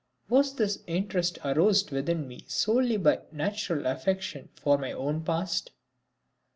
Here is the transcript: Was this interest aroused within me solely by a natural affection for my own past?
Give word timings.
Was 0.29 0.55
this 0.55 0.79
interest 0.87 1.37
aroused 1.45 1.91
within 1.91 2.27
me 2.27 2.43
solely 2.47 2.97
by 2.97 3.17
a 3.31 3.35
natural 3.35 3.85
affection 3.85 4.49
for 4.55 4.79
my 4.79 4.91
own 4.91 5.23
past? 5.23 5.73